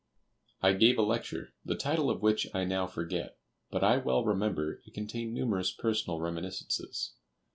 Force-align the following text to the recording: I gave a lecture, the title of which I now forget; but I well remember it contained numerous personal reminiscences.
I 0.63 0.73
gave 0.73 0.97
a 0.97 1.03
lecture, 1.03 1.53
the 1.63 1.75
title 1.75 2.09
of 2.09 2.23
which 2.23 2.47
I 2.55 2.63
now 2.63 2.87
forget; 2.87 3.37
but 3.69 3.83
I 3.83 3.97
well 3.97 4.25
remember 4.25 4.81
it 4.83 4.95
contained 4.95 5.35
numerous 5.35 5.71
personal 5.71 6.19
reminiscences. 6.19 7.11